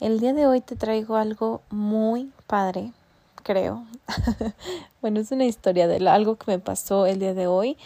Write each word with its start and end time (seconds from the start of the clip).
El 0.00 0.18
día 0.18 0.32
de 0.32 0.46
hoy 0.46 0.62
te 0.62 0.76
traigo 0.76 1.16
algo 1.16 1.60
muy 1.68 2.32
padre, 2.46 2.94
creo. 3.42 3.84
bueno, 5.02 5.20
es 5.20 5.30
una 5.30 5.44
historia 5.44 5.86
de 5.88 6.08
algo 6.08 6.36
que 6.36 6.50
me 6.52 6.58
pasó 6.58 7.04
el 7.04 7.18
día 7.18 7.34
de 7.34 7.46
hoy. 7.46 7.76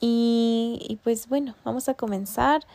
Y, 0.00 0.98
pues 1.04 1.28
bueno, 1.28 1.54
vamos 1.64 1.88
a 1.88 1.94
comenzar. 1.94 2.66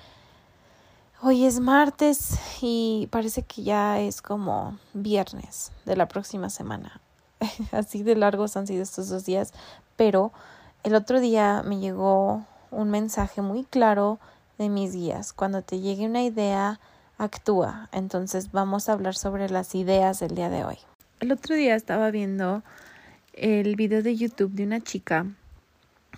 Hoy 1.22 1.44
es 1.44 1.60
martes 1.60 2.40
y 2.62 3.10
parece 3.12 3.44
que 3.44 3.64
ya 3.64 4.00
es 4.00 4.22
como 4.22 4.80
viernes 4.94 5.74
de 5.84 5.98
la 5.98 6.08
próxima 6.08 6.50
semana. 6.50 7.02
Así 7.74 8.04
de 8.04 8.16
largos 8.16 8.56
han 8.56 8.68
sido 8.68 8.84
estos 8.84 9.10
dos 9.10 9.26
días, 9.26 9.52
pero 9.98 10.32
el 10.84 10.96
otro 10.96 11.20
día 11.20 11.62
me 11.66 11.80
llegó 11.80 12.46
un 12.72 12.90
mensaje 12.90 13.42
muy 13.42 13.66
claro 13.66 14.18
de 14.58 14.70
mis 14.70 14.94
guías. 14.94 15.34
Cuando 15.34 15.62
te 15.62 15.82
llegue 15.82 16.06
una 16.06 16.24
idea, 16.24 16.80
actúa. 17.18 17.90
Entonces 17.92 18.52
vamos 18.52 18.90
a 18.90 18.94
hablar 18.94 19.16
sobre 19.16 19.50
las 19.50 19.76
ideas 19.76 20.20
del 20.20 20.36
día 20.36 20.50
de 20.50 20.64
hoy. 20.64 20.78
El 21.20 21.32
otro 21.32 21.56
día 21.56 21.76
estaba 21.76 22.12
viendo 22.12 22.64
el 23.34 23.76
video 23.76 24.04
de 24.04 24.16
YouTube 24.16 24.52
de 24.54 24.64
una 24.64 24.82
chica 24.82 25.26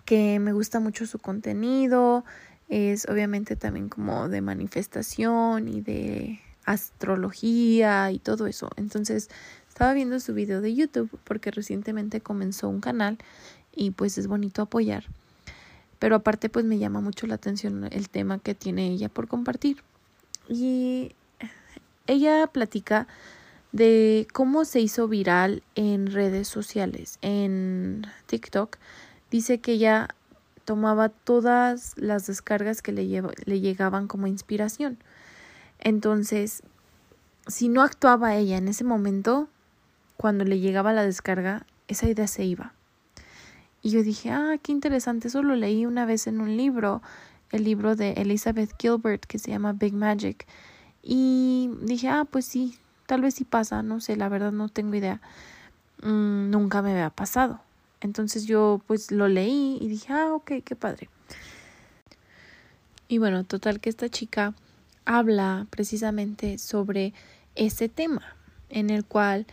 que 0.06 0.40
me 0.40 0.54
gusta 0.54 0.80
mucho 0.80 1.06
su 1.06 1.20
contenido, 1.20 2.24
es 2.68 3.08
obviamente 3.08 3.56
también 3.56 3.90
como 3.90 4.30
de 4.30 4.42
manifestación 4.42 5.68
y 5.68 5.82
de 5.82 6.40
astrología 6.66 8.12
y 8.12 8.20
todo 8.20 8.48
eso. 8.48 8.70
Entonces 8.76 9.30
estaba 9.68 9.94
viendo 9.94 10.20
su 10.20 10.34
video 10.34 10.62
de 10.62 10.76
YouTube 10.76 11.10
porque 11.24 11.52
recientemente 11.52 12.22
comenzó 12.22 12.70
un 12.70 12.82
canal 12.82 13.18
y 13.76 13.92
pues 13.92 14.18
es 14.18 14.28
bonito 14.28 14.62
apoyar. 14.62 15.06
Pero 16.00 16.16
aparte 16.16 16.50
pues 16.50 16.66
me 16.66 16.78
llama 16.78 17.02
mucho 17.02 17.28
la 17.28 17.36
atención 17.36 17.88
el 17.92 18.10
tema 18.10 18.40
que 18.40 18.56
tiene 18.56 18.88
ella 18.88 19.10
por 19.10 19.28
compartir. 19.28 19.84
Y 20.50 21.16
ella 22.08 22.48
platica 22.48 23.08
de 23.72 24.28
cómo 24.34 24.66
se 24.66 24.82
hizo 24.82 25.08
viral 25.08 25.64
en 25.76 26.12
redes 26.12 26.48
sociales, 26.48 27.20
en 27.22 28.08
TikTok. 28.26 28.78
Dice 29.30 29.60
que 29.60 29.74
ella 29.74 30.10
tomaba 30.66 31.10
todas 31.10 31.94
las 31.96 32.28
descargas 32.28 32.82
que 32.82 32.92
le, 32.92 33.24
le 33.46 33.60
llegaban 33.60 34.08
como 34.08 34.28
inspiración. 34.28 34.98
Entonces, 35.80 36.64
si 37.48 37.70
no 37.70 37.84
actuaba 37.84 38.36
ella 38.36 38.58
en 38.58 38.68
ese 38.68 38.84
momento, 38.84 39.48
cuando 40.18 40.46
le 40.46 40.60
llegaba 40.60 40.94
la 40.94 41.04
descarga, 41.04 41.66
esa 41.88 42.10
idea 42.10 42.28
se 42.28 42.44
iba. 42.44 42.74
Y 43.82 43.92
yo 43.92 44.04
dije, 44.04 44.32
ah, 44.32 44.58
qué 44.62 44.72
interesante, 44.72 45.30
eso 45.30 45.42
lo 45.42 45.56
leí 45.56 45.86
una 45.86 46.06
vez 46.06 46.28
en 46.28 46.42
un 46.42 46.58
libro 46.58 47.02
el 47.52 47.64
libro 47.64 47.96
de 47.96 48.14
Elizabeth 48.14 48.72
Gilbert 48.80 49.26
que 49.26 49.40
se 49.40 49.52
llama 49.52 49.74
Big 49.74 49.94
Magic. 49.94 50.46
Y 51.02 51.72
dije, 51.82 52.10
ah, 52.10 52.26
pues 52.30 52.46
sí, 52.46 52.78
tal 53.06 53.22
vez 53.22 53.36
sí 53.36 53.44
pasa, 53.44 53.82
no 53.84 54.02
sé, 54.02 54.16
la 54.16 54.30
verdad 54.30 54.52
no 54.52 54.70
tengo 54.70 54.96
idea. 54.96 55.22
Mm, 56.02 56.50
nunca 56.50 56.82
me 56.82 56.92
había 56.92 57.10
pasado. 57.10 57.62
Entonces 58.02 58.46
yo 58.46 58.82
pues 58.88 59.12
lo 59.12 59.28
leí 59.28 59.78
y 59.82 59.88
dije, 59.88 60.14
ah, 60.14 60.34
ok, 60.34 60.52
qué 60.64 60.76
padre. 60.76 61.10
Y 63.08 63.18
bueno, 63.18 63.44
total 63.44 63.80
que 63.80 63.90
esta 63.90 64.10
chica 64.10 64.54
habla 65.06 65.66
precisamente 65.72 66.58
sobre 66.60 67.14
ese 67.56 67.90
tema 67.90 68.36
en 68.70 68.90
el 68.90 69.04
cual 69.04 69.48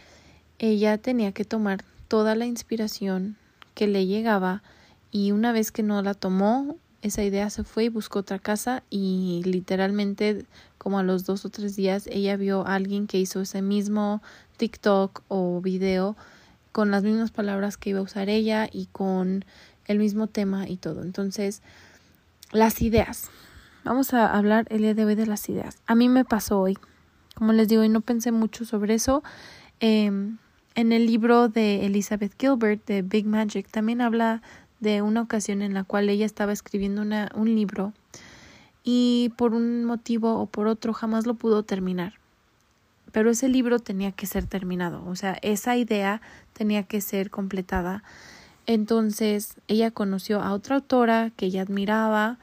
ella 0.58 0.98
tenía 0.98 1.32
que 1.32 1.44
tomar 1.44 1.82
toda 2.08 2.34
la 2.34 2.46
inspiración 2.46 3.36
que 3.74 3.86
le 3.86 4.06
llegaba 4.06 4.62
y 5.10 5.32
una 5.32 5.52
vez 5.52 5.72
que 5.72 5.82
no 5.82 6.02
la 6.02 6.14
tomó, 6.14 6.76
esa 7.06 7.22
idea 7.22 7.50
se 7.50 7.64
fue 7.64 7.84
y 7.84 7.88
buscó 7.88 8.20
otra 8.20 8.38
casa 8.38 8.82
y 8.90 9.42
literalmente 9.44 10.44
como 10.78 10.98
a 10.98 11.02
los 11.02 11.24
dos 11.24 11.44
o 11.44 11.50
tres 11.50 11.76
días 11.76 12.06
ella 12.06 12.36
vio 12.36 12.66
a 12.66 12.74
alguien 12.74 13.06
que 13.06 13.18
hizo 13.18 13.40
ese 13.40 13.62
mismo 13.62 14.22
TikTok 14.56 15.22
o 15.28 15.60
video 15.60 16.16
con 16.72 16.90
las 16.90 17.02
mismas 17.02 17.30
palabras 17.30 17.76
que 17.76 17.90
iba 17.90 18.00
a 18.00 18.02
usar 18.02 18.28
ella 18.28 18.68
y 18.70 18.86
con 18.92 19.44
el 19.86 19.98
mismo 19.98 20.26
tema 20.26 20.68
y 20.68 20.76
todo. 20.76 21.02
Entonces, 21.02 21.62
las 22.52 22.82
ideas. 22.82 23.30
Vamos 23.84 24.12
a 24.14 24.36
hablar 24.36 24.66
el 24.68 24.82
día 24.82 24.94
de 24.94 25.04
hoy 25.04 25.14
de 25.14 25.26
las 25.26 25.48
ideas. 25.48 25.78
A 25.86 25.94
mí 25.94 26.08
me 26.08 26.24
pasó 26.24 26.60
hoy. 26.60 26.76
Como 27.34 27.52
les 27.52 27.68
digo, 27.68 27.84
y 27.84 27.88
no 27.88 28.00
pensé 28.00 28.32
mucho 28.32 28.64
sobre 28.64 28.94
eso. 28.94 29.22
Em, 29.80 30.38
en 30.74 30.92
el 30.92 31.06
libro 31.06 31.48
de 31.48 31.86
Elizabeth 31.86 32.34
Gilbert 32.38 32.84
de 32.86 33.02
Big 33.02 33.26
Magic 33.26 33.68
también 33.70 34.00
habla 34.00 34.42
de 34.80 35.02
una 35.02 35.22
ocasión 35.22 35.62
en 35.62 35.74
la 35.74 35.84
cual 35.84 36.08
ella 36.08 36.26
estaba 36.26 36.52
escribiendo 36.52 37.02
una, 37.02 37.30
un 37.34 37.54
libro 37.54 37.92
y 38.84 39.32
por 39.36 39.54
un 39.54 39.84
motivo 39.84 40.38
o 40.40 40.46
por 40.46 40.66
otro 40.66 40.92
jamás 40.92 41.26
lo 41.26 41.34
pudo 41.34 41.62
terminar. 41.62 42.14
Pero 43.12 43.30
ese 43.30 43.48
libro 43.48 43.78
tenía 43.78 44.12
que 44.12 44.26
ser 44.26 44.46
terminado, 44.46 45.04
o 45.06 45.16
sea, 45.16 45.38
esa 45.42 45.76
idea 45.76 46.20
tenía 46.52 46.82
que 46.82 47.00
ser 47.00 47.30
completada. 47.30 48.02
Entonces 48.66 49.56
ella 49.68 49.90
conoció 49.90 50.40
a 50.42 50.52
otra 50.52 50.76
autora 50.76 51.30
que 51.36 51.46
ella 51.46 51.62
admiraba 51.62 52.38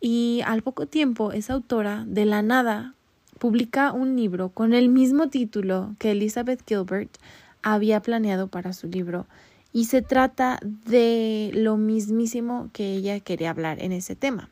y 0.00 0.40
al 0.44 0.62
poco 0.62 0.86
tiempo 0.86 1.32
esa 1.32 1.54
autora 1.54 2.04
de 2.06 2.26
la 2.26 2.42
nada 2.42 2.94
publica 3.38 3.92
un 3.92 4.16
libro 4.16 4.50
con 4.50 4.74
el 4.74 4.88
mismo 4.88 5.28
título 5.28 5.94
que 5.98 6.12
Elizabeth 6.12 6.62
Gilbert 6.66 7.16
había 7.62 8.00
planeado 8.02 8.48
para 8.48 8.72
su 8.72 8.88
libro 8.88 9.26
y 9.72 9.86
se 9.86 10.02
trata 10.02 10.58
de 10.62 11.50
lo 11.54 11.76
mismísimo 11.76 12.68
que 12.72 12.94
ella 12.94 13.20
quería 13.20 13.50
hablar 13.50 13.82
en 13.82 13.92
ese 13.92 14.16
tema. 14.16 14.50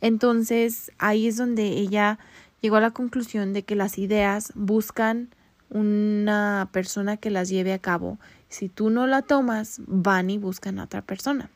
Entonces 0.00 0.92
ahí 0.98 1.26
es 1.26 1.36
donde 1.36 1.68
ella 1.68 2.18
llegó 2.60 2.76
a 2.76 2.80
la 2.80 2.90
conclusión 2.90 3.52
de 3.52 3.62
que 3.62 3.76
las 3.76 3.98
ideas 3.98 4.52
buscan 4.54 5.30
una 5.70 6.68
persona 6.72 7.16
que 7.16 7.30
las 7.30 7.48
lleve 7.48 7.72
a 7.72 7.78
cabo. 7.78 8.18
Si 8.48 8.68
tú 8.68 8.90
no 8.90 9.06
la 9.06 9.22
tomas, 9.22 9.80
van 9.86 10.28
y 10.28 10.38
buscan 10.38 10.78
a 10.78 10.84
otra 10.84 11.02
persona. 11.02 11.50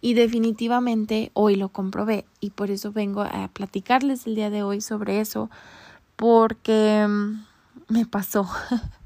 Y 0.00 0.14
definitivamente 0.14 1.30
hoy 1.34 1.56
lo 1.56 1.70
comprobé 1.70 2.24
y 2.40 2.50
por 2.50 2.70
eso 2.70 2.92
vengo 2.92 3.22
a 3.22 3.48
platicarles 3.48 4.26
el 4.26 4.34
día 4.34 4.50
de 4.50 4.62
hoy 4.62 4.80
sobre 4.80 5.20
eso 5.20 5.50
porque 6.16 7.06
mm, 7.08 7.44
me 7.88 8.06
pasó. 8.06 8.48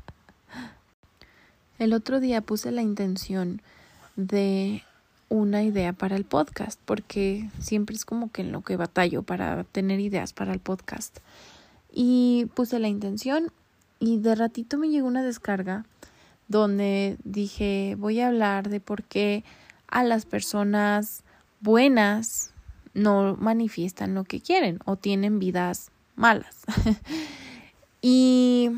El 1.78 1.92
otro 1.92 2.20
día 2.20 2.40
puse 2.40 2.72
la 2.72 2.82
intención 2.82 3.62
de 4.16 4.82
una 5.28 5.62
idea 5.62 5.92
para 5.92 6.16
el 6.16 6.24
podcast, 6.24 6.80
porque 6.84 7.48
siempre 7.60 7.94
es 7.94 8.04
como 8.04 8.32
que 8.32 8.42
en 8.42 8.50
lo 8.50 8.62
que 8.62 8.76
batallo 8.76 9.22
para 9.22 9.62
tener 9.64 10.00
ideas 10.00 10.32
para 10.32 10.52
el 10.52 10.58
podcast. 10.58 11.18
Y 11.92 12.46
puse 12.54 12.78
la 12.78 12.88
intención 12.88 13.52
y 14.00 14.18
de 14.18 14.34
ratito 14.34 14.78
me 14.78 14.88
llegó 14.88 15.06
una 15.06 15.22
descarga 15.22 15.84
donde 16.48 17.16
dije 17.24 17.96
voy 17.98 18.20
a 18.20 18.28
hablar 18.28 18.68
de 18.68 18.80
por 18.80 19.02
qué 19.04 19.44
a 19.86 20.02
las 20.02 20.24
personas 20.24 21.22
buenas 21.60 22.52
no 22.94 23.36
manifiestan 23.38 24.14
lo 24.14 24.24
que 24.24 24.40
quieren 24.40 24.80
o 24.84 24.96
tienen 24.96 25.38
vidas 25.38 25.90
malas. 26.16 26.64
y 28.02 28.70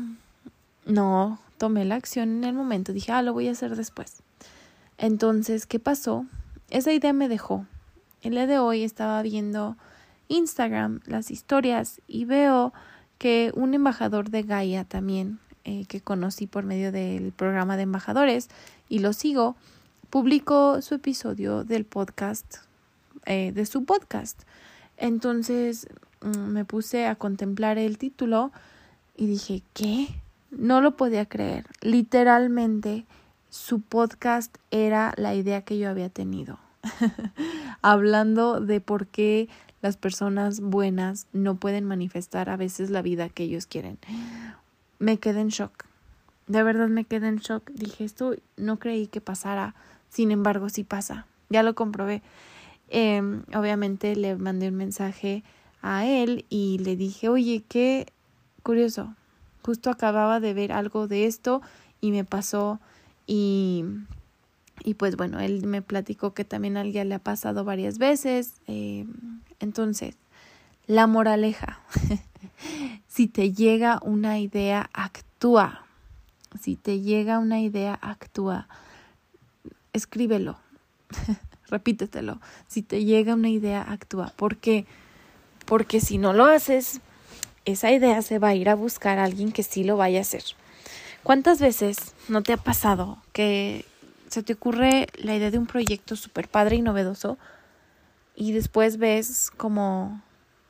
no, 0.85 1.39
tomé 1.61 1.85
la 1.85 1.93
acción 1.93 2.37
en 2.37 2.43
el 2.43 2.55
momento, 2.55 2.91
dije, 2.91 3.11
ah, 3.11 3.21
lo 3.21 3.33
voy 3.33 3.47
a 3.47 3.51
hacer 3.51 3.75
después. 3.75 4.23
Entonces, 4.97 5.67
¿qué 5.67 5.77
pasó? 5.77 6.25
Esa 6.71 6.91
idea 6.91 7.13
me 7.13 7.29
dejó. 7.29 7.67
El 8.23 8.31
día 8.31 8.47
de 8.47 8.57
hoy 8.57 8.81
estaba 8.81 9.21
viendo 9.21 9.77
Instagram, 10.27 11.01
las 11.05 11.29
historias, 11.29 12.01
y 12.07 12.25
veo 12.25 12.73
que 13.19 13.51
un 13.53 13.75
embajador 13.75 14.31
de 14.31 14.41
Gaia 14.41 14.85
también 14.85 15.37
eh, 15.63 15.85
que 15.85 16.01
conocí 16.01 16.47
por 16.47 16.63
medio 16.63 16.91
del 16.91 17.31
programa 17.31 17.77
de 17.77 17.83
embajadores 17.83 18.49
y 18.89 18.97
lo 18.97 19.13
sigo, 19.13 19.55
publicó 20.09 20.81
su 20.81 20.95
episodio 20.95 21.63
del 21.63 21.85
podcast, 21.85 22.55
eh, 23.27 23.51
de 23.51 23.67
su 23.67 23.85
podcast. 23.85 24.41
Entonces 24.97 25.87
mm, 26.21 26.39
me 26.39 26.65
puse 26.65 27.05
a 27.05 27.13
contemplar 27.13 27.77
el 27.77 27.99
título 27.99 28.51
y 29.15 29.27
dije, 29.27 29.61
¿qué? 29.75 30.07
No 30.51 30.81
lo 30.81 30.97
podía 30.97 31.25
creer. 31.25 31.65
Literalmente 31.81 33.05
su 33.49 33.81
podcast 33.81 34.57
era 34.69 35.13
la 35.17 35.33
idea 35.33 35.63
que 35.63 35.77
yo 35.77 35.89
había 35.89 36.09
tenido. 36.09 36.59
Hablando 37.81 38.59
de 38.59 38.81
por 38.81 39.07
qué 39.07 39.49
las 39.81 39.97
personas 39.97 40.59
buenas 40.59 41.27
no 41.33 41.55
pueden 41.55 41.85
manifestar 41.85 42.49
a 42.49 42.57
veces 42.57 42.89
la 42.89 43.01
vida 43.01 43.29
que 43.29 43.43
ellos 43.43 43.65
quieren. 43.65 43.97
Me 44.99 45.17
quedé 45.17 45.41
en 45.41 45.49
shock. 45.49 45.85
De 46.47 46.63
verdad 46.63 46.89
me 46.89 47.05
quedé 47.05 47.27
en 47.27 47.37
shock. 47.37 47.69
Dije, 47.71 48.03
esto 48.03 48.35
no 48.57 48.77
creí 48.77 49.07
que 49.07 49.21
pasara. 49.21 49.73
Sin 50.09 50.31
embargo, 50.31 50.69
sí 50.69 50.83
pasa. 50.83 51.25
Ya 51.49 51.63
lo 51.63 51.75
comprobé. 51.75 52.21
Em, 52.89 53.43
obviamente 53.55 54.15
le 54.15 54.35
mandé 54.35 54.67
un 54.67 54.75
mensaje 54.75 55.43
a 55.81 56.05
él 56.05 56.45
y 56.49 56.77
le 56.79 56.95
dije, 56.95 57.29
oye, 57.29 57.63
qué 57.67 58.07
curioso. 58.63 59.15
Justo 59.63 59.89
acababa 59.89 60.39
de 60.39 60.53
ver 60.53 60.71
algo 60.71 61.07
de 61.07 61.25
esto 61.25 61.61
y 61.99 62.11
me 62.11 62.23
pasó 62.23 62.79
y, 63.27 63.85
y 64.83 64.95
pues 64.95 65.15
bueno, 65.15 65.39
él 65.39 65.65
me 65.67 65.81
platicó 65.81 66.33
que 66.33 66.45
también 66.45 66.77
a 66.77 66.81
alguien 66.81 67.09
le 67.09 67.15
ha 67.15 67.19
pasado 67.19 67.63
varias 67.63 67.97
veces. 67.97 68.53
Eh, 68.67 69.05
entonces, 69.59 70.15
la 70.87 71.07
moraleja. 71.07 71.79
si 73.07 73.27
te 73.27 73.53
llega 73.53 73.99
una 74.03 74.39
idea, 74.39 74.89
actúa. 74.93 75.85
Si 76.59 76.75
te 76.75 76.99
llega 76.99 77.39
una 77.39 77.61
idea, 77.61 77.97
actúa. 78.01 78.67
Escríbelo. 79.93 80.57
Repítetelo. 81.67 82.41
Si 82.67 82.81
te 82.81 83.05
llega 83.05 83.35
una 83.35 83.49
idea, 83.49 83.81
actúa. 83.81 84.33
¿Por 84.35 84.57
qué? 84.57 84.85
Porque 85.65 86.01
si 86.01 86.17
no 86.17 86.33
lo 86.33 86.45
haces, 86.45 86.99
esa 87.65 87.91
idea 87.91 88.21
se 88.21 88.39
va 88.39 88.49
a 88.49 88.55
ir 88.55 88.69
a 88.69 88.75
buscar 88.75 89.19
a 89.19 89.25
alguien 89.25 89.51
que 89.51 89.63
sí 89.63 89.83
lo 89.83 89.97
vaya 89.97 90.19
a 90.19 90.21
hacer. 90.21 90.43
¿Cuántas 91.23 91.59
veces 91.59 92.15
no 92.27 92.41
te 92.41 92.53
ha 92.53 92.57
pasado 92.57 93.17
que 93.33 93.85
se 94.27 94.43
te 94.43 94.53
ocurre 94.53 95.07
la 95.15 95.35
idea 95.35 95.51
de 95.51 95.57
un 95.57 95.67
proyecto 95.67 96.15
súper 96.15 96.47
padre 96.47 96.77
y 96.77 96.81
novedoso 96.81 97.37
y 98.35 98.53
después 98.53 98.97
ves 98.97 99.51
como 99.55 100.21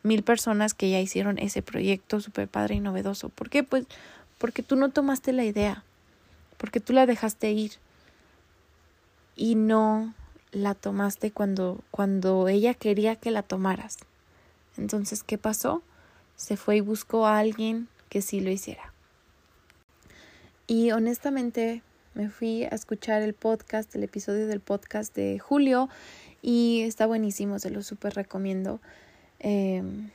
mil 0.03 0.23
personas 0.23 0.73
que 0.73 0.89
ya 0.89 0.99
hicieron 0.99 1.37
ese 1.37 1.61
proyecto 1.61 2.19
súper 2.19 2.47
padre 2.47 2.75
y 2.75 2.79
novedoso? 2.79 3.29
¿Por 3.29 3.49
qué? 3.49 3.63
Pues 3.63 3.85
porque 4.37 4.63
tú 4.63 4.75
no 4.75 4.89
tomaste 4.89 5.31
la 5.31 5.45
idea, 5.45 5.83
porque 6.57 6.79
tú 6.79 6.93
la 6.93 7.05
dejaste 7.05 7.51
ir 7.51 7.73
y 9.35 9.55
no 9.55 10.13
la 10.51 10.73
tomaste 10.75 11.31
cuando, 11.31 11.79
cuando 11.91 12.47
ella 12.47 12.73
quería 12.73 13.15
que 13.15 13.31
la 13.31 13.43
tomaras. 13.43 13.99
Entonces, 14.77 15.23
¿qué 15.23 15.37
pasó? 15.37 15.81
Se 16.41 16.57
fue 16.57 16.77
y 16.77 16.81
buscó 16.81 17.27
a 17.27 17.37
alguien 17.37 17.87
que 18.09 18.23
sí 18.23 18.39
lo 18.39 18.49
hiciera. 18.49 18.91
Y 20.65 20.89
honestamente 20.89 21.83
me 22.15 22.29
fui 22.29 22.63
a 22.63 22.69
escuchar 22.69 23.21
el 23.21 23.35
podcast, 23.35 23.93
el 23.93 24.03
episodio 24.03 24.47
del 24.47 24.59
podcast 24.59 25.15
de 25.15 25.37
Julio 25.37 25.87
y 26.41 26.81
está 26.81 27.05
buenísimo, 27.05 27.59
se 27.59 27.69
lo 27.69 27.83
súper 27.83 28.15
recomiendo. 28.15 28.81
Em, 29.37 30.09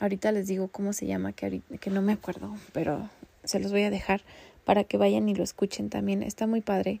ahorita 0.00 0.32
les 0.32 0.48
digo 0.48 0.66
cómo 0.66 0.92
se 0.92 1.06
llama, 1.06 1.32
que, 1.32 1.62
que 1.78 1.90
no 1.90 2.02
me 2.02 2.12
acuerdo, 2.14 2.56
pero 2.72 3.08
se 3.44 3.60
los 3.60 3.70
voy 3.70 3.82
a 3.82 3.90
dejar 3.90 4.22
para 4.64 4.82
que 4.82 4.96
vayan 4.96 5.28
y 5.28 5.34
lo 5.36 5.44
escuchen 5.44 5.90
también. 5.90 6.24
Está 6.24 6.48
muy 6.48 6.60
padre. 6.60 7.00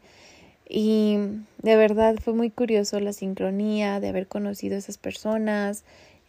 Y 0.68 1.16
de 1.62 1.74
verdad 1.74 2.14
fue 2.22 2.32
muy 2.32 2.50
curioso 2.50 3.00
la 3.00 3.12
sincronía 3.12 3.98
de 3.98 4.08
haber 4.08 4.28
conocido 4.28 4.76
a 4.76 4.78
esas 4.78 4.98
personas, 4.98 5.82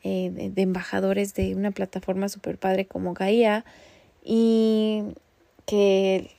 eh, 0.03 0.51
de, 0.53 0.61
embajadores 0.61 1.33
de 1.33 1.55
una 1.55 1.71
plataforma 1.71 2.29
súper 2.29 2.57
padre 2.57 2.85
como 2.85 3.13
Gaia, 3.13 3.65
y 4.23 5.03
que 5.65 6.31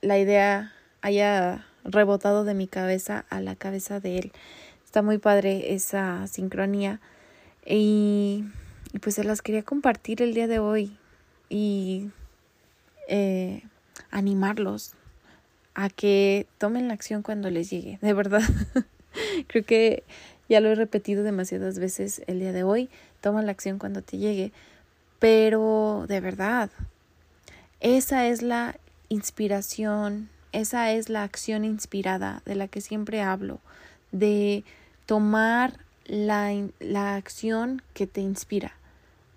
la 0.00 0.18
idea 0.18 0.72
haya 1.00 1.66
rebotado 1.84 2.44
de 2.44 2.54
mi 2.54 2.66
cabeza 2.66 3.24
a 3.28 3.40
la 3.40 3.56
cabeza 3.56 4.00
de 4.00 4.18
él. 4.18 4.32
Está 4.84 5.02
muy 5.02 5.18
padre 5.18 5.74
esa 5.74 6.26
sincronía 6.26 7.00
y, 7.66 8.44
pues 9.00 9.16
se 9.16 9.24
las 9.24 9.42
quería 9.42 9.62
compartir 9.62 10.22
el 10.22 10.34
día 10.34 10.46
de 10.46 10.58
hoy 10.58 10.96
y 11.48 12.10
eh, 13.08 13.62
animarlos 14.10 14.94
a 15.74 15.90
que 15.90 16.46
tomen 16.58 16.88
la 16.88 16.94
acción 16.94 17.22
cuando 17.22 17.50
les 17.50 17.70
llegue, 17.70 17.98
de 18.00 18.12
verdad. 18.12 18.42
Creo 19.48 19.64
que 19.64 20.04
ya 20.48 20.60
lo 20.60 20.68
he 20.68 20.74
repetido 20.74 21.22
demasiadas 21.22 21.78
veces 21.78 22.22
el 22.26 22.40
día 22.40 22.52
de 22.52 22.64
hoy, 22.64 22.90
toma 23.20 23.42
la 23.42 23.52
acción 23.52 23.78
cuando 23.78 24.02
te 24.02 24.18
llegue, 24.18 24.52
pero 25.18 26.04
de 26.08 26.20
verdad, 26.20 26.70
esa 27.80 28.26
es 28.26 28.42
la 28.42 28.76
inspiración, 29.08 30.28
esa 30.52 30.92
es 30.92 31.08
la 31.08 31.22
acción 31.22 31.64
inspirada 31.64 32.42
de 32.44 32.54
la 32.54 32.68
que 32.68 32.80
siempre 32.80 33.22
hablo, 33.22 33.60
de 34.12 34.64
tomar 35.06 35.78
la, 36.06 36.52
la 36.80 37.16
acción 37.16 37.82
que 37.94 38.06
te 38.06 38.20
inspira, 38.20 38.74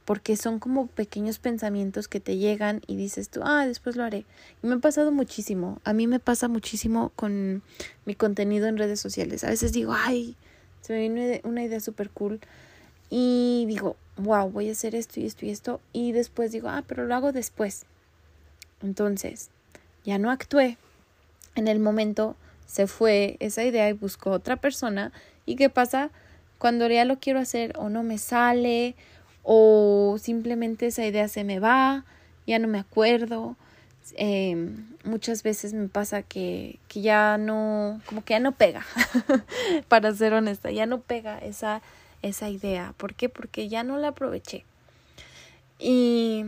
porque 0.06 0.38
son 0.38 0.60
como 0.60 0.88
pequeños 0.88 1.40
pensamientos 1.40 2.08
que 2.08 2.20
te 2.20 2.38
llegan 2.38 2.82
y 2.88 2.96
dices 2.96 3.30
tú, 3.30 3.42
ah, 3.44 3.66
después 3.66 3.96
lo 3.96 4.04
haré. 4.04 4.26
Y 4.64 4.68
me 4.68 4.76
ha 4.76 4.80
pasado 4.80 5.12
muchísimo, 5.12 5.82
a 5.84 5.94
mí 5.94 6.08
me 6.08 6.20
pasa 6.20 6.48
muchísimo 6.48 7.12
con 7.16 7.64
mi 8.06 8.16
contenido 8.16 8.68
en 8.68 8.78
redes 8.78 9.00
sociales. 9.00 9.44
A 9.44 9.50
veces 9.50 9.74
digo, 9.74 9.94
ay, 9.94 10.36
se 10.88 10.94
me 10.94 11.00
viene 11.00 11.42
una 11.44 11.64
idea 11.64 11.82
súper 11.82 12.10
cool 12.12 12.40
y 13.10 13.66
digo, 13.68 13.98
wow, 14.16 14.50
voy 14.50 14.70
a 14.70 14.72
hacer 14.72 14.96
esto 14.96 15.20
y 15.20 15.26
esto 15.26 15.46
y 15.46 15.50
esto 15.50 15.82
y 15.92 16.14
después 16.14 16.54
digo, 16.54 16.70
ah, 16.70 16.86
pero 16.88 17.06
lo 17.06 17.14
hago 17.14 17.34
después. 17.34 17.86
Entonces, 18.82 19.50
ya 20.06 20.18
no 20.18 20.32
actué. 20.32 20.78
En 21.56 21.68
el 21.68 21.82
momento 21.82 22.38
se 22.68 22.88
fue 22.88 23.36
esa 23.42 23.66
idea 23.66 23.90
y 23.90 23.94
buscó 23.94 24.32
otra 24.32 24.56
persona. 24.56 25.12
¿Y 25.46 25.58
qué 25.58 25.70
pasa? 25.70 26.10
Cuando 26.58 26.88
ya 26.88 27.04
lo 27.04 27.20
quiero 27.20 27.40
hacer 27.40 27.74
o 27.78 27.90
no 27.90 28.04
me 28.04 28.18
sale 28.18 28.96
o 29.44 30.16
simplemente 30.22 30.88
esa 30.88 31.06
idea 31.06 31.28
se 31.28 31.44
me 31.44 31.60
va, 31.60 32.06
ya 32.46 32.60
no 32.60 32.70
me 32.70 32.80
acuerdo. 32.80 33.58
Eh, 34.16 34.56
muchas 35.04 35.44
veces 35.44 35.74
me 35.74 35.88
pasa 35.88 36.24
que, 36.24 36.80
que 36.88 37.02
ya 37.02 37.38
no, 37.38 38.02
como 38.06 38.24
que 38.24 38.34
ya 38.34 38.40
no 38.40 38.54
pega, 38.54 38.86
para 39.88 40.14
ser 40.14 40.34
honesta, 40.34 40.72
ya 40.72 40.86
no 40.86 41.02
pega 41.02 41.38
esa, 41.40 41.82
esa 42.22 42.50
idea. 42.50 42.94
¿Por 42.98 43.14
qué? 43.16 43.30
Porque 43.30 43.70
ya 43.70 43.84
no 43.84 43.98
la 43.98 44.10
aproveché. 44.10 44.66
Y 45.80 46.44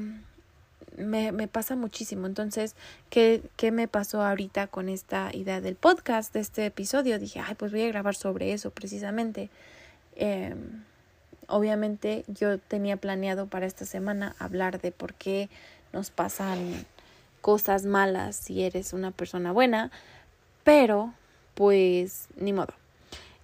me, 0.98 1.32
me 1.32 1.48
pasa 1.48 1.76
muchísimo. 1.76 2.28
Entonces, 2.28 2.76
¿qué, 3.10 3.42
¿qué 3.56 3.72
me 3.72 3.88
pasó 3.88 4.24
ahorita 4.24 4.68
con 4.68 4.90
esta 4.90 5.30
idea 5.34 5.62
del 5.62 5.76
podcast, 5.76 6.34
de 6.34 6.42
este 6.42 6.66
episodio? 6.66 7.20
Dije, 7.20 7.42
ay, 7.46 7.56
pues 7.56 7.72
voy 7.72 7.84
a 7.84 7.88
grabar 7.88 8.16
sobre 8.16 8.54
eso 8.54 8.72
precisamente. 8.72 9.50
Eh, 10.16 10.56
obviamente 11.48 12.24
yo 12.28 12.58
tenía 12.60 12.98
planeado 12.98 13.48
para 13.48 13.66
esta 13.66 13.86
semana 13.86 14.36
hablar 14.40 14.82
de 14.82 14.92
por 14.92 15.14
qué 15.14 15.50
nos 15.94 16.12
pasan 16.12 16.86
cosas 17.42 17.86
malas 17.86 18.36
si 18.36 18.64
eres 18.64 18.94
una 18.94 19.12
persona 19.12 19.52
buena, 19.52 19.92
pero 20.64 21.14
pues 21.56 22.28
ni 22.36 22.54
modo. 22.54 22.74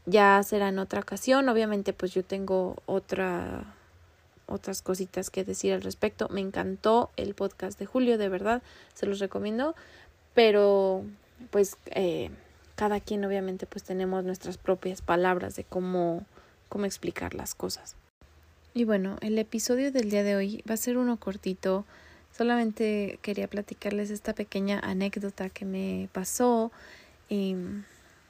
Ya 0.06 0.42
será 0.44 0.70
en 0.70 0.80
otra 0.80 1.02
ocasión, 1.02 1.50
obviamente 1.50 1.94
pues 1.94 2.14
yo 2.14 2.24
tengo 2.24 2.76
otra 2.86 3.76
otras 4.48 4.82
cositas 4.82 5.30
que 5.30 5.44
decir 5.44 5.74
al 5.74 5.82
respecto. 5.82 6.30
Me 6.30 6.42
encantó 6.42 7.10
el 7.18 7.34
podcast 7.34 7.80
de 7.80 7.86
Julio, 7.86 8.18
de 8.18 8.30
verdad, 8.30 8.62
se 8.94 9.06
los 9.06 9.20
recomiendo, 9.20 9.76
pero 10.34 11.04
pues 11.50 11.78
eh, 11.88 12.30
cada 12.76 13.00
quien 13.00 13.26
obviamente 13.26 13.66
pues 13.66 13.84
tenemos 13.84 14.24
nuestras 14.24 14.58
propias 14.58 15.02
palabras 15.02 15.56
de 15.56 15.64
cómo, 15.64 16.26
cómo 16.70 16.86
explicar 16.86 17.34
las 17.34 17.56
cosas. 17.56 17.96
Y 18.74 18.84
bueno, 18.84 19.18
el 19.22 19.38
episodio 19.40 19.92
del 19.92 20.10
día 20.10 20.24
de 20.24 20.36
hoy 20.36 20.64
va 20.70 20.74
a 20.74 20.78
ser 20.78 20.98
uno 20.98 21.18
cortito. 21.18 21.86
Solamente 22.36 23.18
quería 23.22 23.48
platicarles 23.48 24.10
esta 24.10 24.34
pequeña 24.34 24.80
anécdota 24.80 25.50
que 25.50 25.64
me 25.64 26.10
pasó. 26.12 26.72
Y 27.30 27.56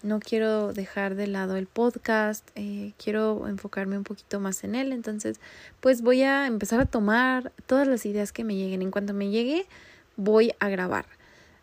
no 0.03 0.19
quiero 0.19 0.73
dejar 0.73 1.15
de 1.15 1.25
lado 1.25 1.55
el 1.55 1.65
podcast, 1.65 2.47
eh, 2.53 2.93
quiero 3.03 3.47
enfocarme 3.47 3.97
un 3.97 4.03
poquito 4.03 4.39
más 4.39 4.63
en 4.63 4.75
él, 4.75 4.91
entonces 4.91 5.39
pues 5.79 6.03
voy 6.03 6.21
a 6.21 6.45
empezar 6.45 6.79
a 6.79 6.85
tomar 6.85 7.51
todas 7.65 7.87
las 7.87 8.05
ideas 8.05 8.31
que 8.31 8.43
me 8.43 8.55
lleguen. 8.55 8.83
En 8.83 8.91
cuanto 8.91 9.15
me 9.15 9.29
llegue, 9.29 9.65
voy 10.15 10.53
a 10.59 10.69
grabar, 10.69 11.07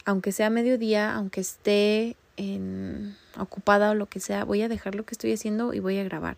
aunque 0.04 0.32
sea 0.32 0.50
mediodía, 0.50 1.14
aunque 1.14 1.40
esté 1.40 2.16
en, 2.36 3.16
ocupada 3.38 3.92
o 3.92 3.94
lo 3.94 4.06
que 4.06 4.18
sea, 4.18 4.44
voy 4.44 4.62
a 4.62 4.68
dejar 4.68 4.96
lo 4.96 5.04
que 5.04 5.14
estoy 5.14 5.32
haciendo 5.32 5.72
y 5.72 5.78
voy 5.78 5.98
a 5.98 6.04
grabar. 6.04 6.36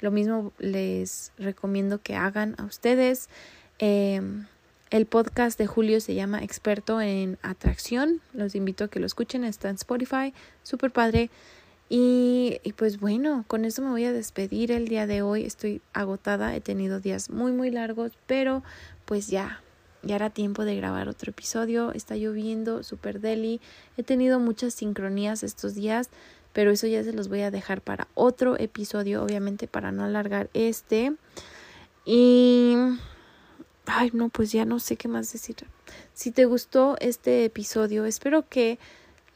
Lo 0.00 0.10
mismo 0.10 0.52
les 0.58 1.32
recomiendo 1.38 2.02
que 2.02 2.16
hagan 2.16 2.56
a 2.58 2.64
ustedes. 2.64 3.28
Eh, 3.78 4.20
El 4.90 5.06
podcast 5.06 5.58
de 5.58 5.66
Julio 5.66 6.00
se 6.00 6.14
llama 6.14 6.42
Experto 6.42 7.00
en 7.00 7.38
Atracción. 7.42 8.20
Los 8.32 8.54
invito 8.54 8.84
a 8.84 8.88
que 8.88 9.00
lo 9.00 9.06
escuchen. 9.06 9.42
Está 9.44 9.68
en 9.68 9.76
Spotify. 9.76 10.32
Súper 10.62 10.92
padre. 10.92 11.30
Y, 11.88 12.60
pues 12.76 13.00
bueno, 13.00 13.44
con 13.46 13.64
eso 13.64 13.82
me 13.82 13.90
voy 13.90 14.04
a 14.04 14.12
despedir 14.12 14.70
el 14.70 14.86
día 14.86 15.06
de 15.06 15.22
hoy. 15.22 15.44
Estoy 15.44 15.80
agotada. 15.94 16.54
He 16.54 16.60
tenido 16.60 17.00
días 17.00 17.30
muy, 17.30 17.52
muy 17.52 17.70
largos. 17.70 18.12
Pero 18.26 18.62
pues 19.04 19.28
ya, 19.28 19.62
ya 20.02 20.16
era 20.16 20.30
tiempo 20.30 20.64
de 20.64 20.76
grabar 20.76 21.08
otro 21.08 21.30
episodio. 21.30 21.92
Está 21.92 22.16
lloviendo, 22.16 22.82
súper 22.82 23.20
deli. 23.20 23.60
He 23.96 24.02
tenido 24.02 24.38
muchas 24.38 24.74
sincronías 24.74 25.42
estos 25.42 25.74
días, 25.74 26.10
pero 26.52 26.70
eso 26.70 26.86
ya 26.86 27.02
se 27.02 27.12
los 27.12 27.28
voy 27.28 27.40
a 27.40 27.50
dejar 27.50 27.80
para 27.80 28.06
otro 28.14 28.58
episodio, 28.58 29.24
obviamente 29.24 29.66
para 29.66 29.92
no 29.92 30.04
alargar 30.04 30.50
este. 30.52 31.14
Y... 32.04 32.76
Ay, 33.96 34.10
no, 34.12 34.28
pues 34.28 34.50
ya 34.50 34.64
no 34.64 34.80
sé 34.80 34.96
qué 34.96 35.06
más 35.06 35.32
decir. 35.32 35.54
Si 36.14 36.32
te 36.32 36.46
gustó 36.46 36.96
este 36.98 37.44
episodio, 37.44 38.06
espero 38.06 38.48
que 38.48 38.80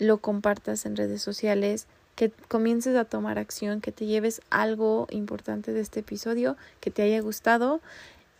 lo 0.01 0.19
compartas 0.19 0.85
en 0.85 0.97
redes 0.97 1.23
sociales, 1.23 1.87
que 2.17 2.33
comiences 2.49 2.97
a 2.97 3.05
tomar 3.05 3.39
acción, 3.39 3.81
que 3.81 3.93
te 3.93 4.07
lleves 4.07 4.41
algo 4.51 5.07
importante 5.11 5.73
de 5.73 5.81
este 5.81 6.01
episodio, 6.01 6.57
que 6.81 6.91
te 6.91 7.03
haya 7.03 7.21
gustado 7.21 7.81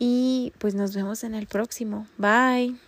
y 0.01 0.53
pues 0.59 0.75
nos 0.75 0.93
vemos 0.93 1.23
en 1.23 1.37
el 1.37 1.47
próximo. 1.47 2.09
Bye. 2.17 2.88